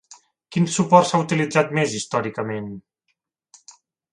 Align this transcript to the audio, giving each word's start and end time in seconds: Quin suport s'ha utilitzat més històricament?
Quin 0.55 0.63
suport 0.75 1.09
s'ha 1.09 1.19
utilitzat 1.25 1.75
més 1.81 1.93
històricament? 1.99 2.73